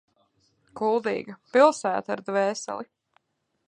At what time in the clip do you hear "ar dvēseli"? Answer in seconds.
2.17-2.93